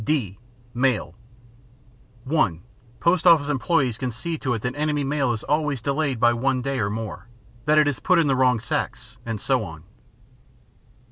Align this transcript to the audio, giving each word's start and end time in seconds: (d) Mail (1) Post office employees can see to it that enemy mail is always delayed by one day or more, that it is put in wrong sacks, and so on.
(d) 0.03 0.39
Mail 0.73 1.13
(1) 2.23 2.63
Post 2.99 3.27
office 3.27 3.49
employees 3.49 3.99
can 3.99 4.11
see 4.11 4.35
to 4.35 4.55
it 4.55 4.63
that 4.63 4.73
enemy 4.75 5.03
mail 5.03 5.31
is 5.31 5.43
always 5.43 5.79
delayed 5.79 6.19
by 6.19 6.33
one 6.33 6.63
day 6.63 6.79
or 6.79 6.89
more, 6.89 7.27
that 7.65 7.77
it 7.77 7.87
is 7.87 7.99
put 7.99 8.17
in 8.17 8.27
wrong 8.31 8.59
sacks, 8.59 9.17
and 9.27 9.39
so 9.39 9.63
on. 9.63 9.83